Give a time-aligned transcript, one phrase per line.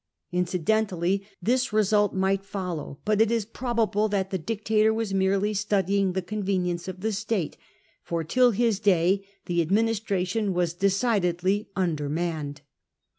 [0.31, 6.13] Incidentally this result might follow, but it is probable that the dictator was merely studying
[6.13, 7.55] the convenience of the state,
[8.01, 12.61] for till his day the administra tion was decidedly undermanned.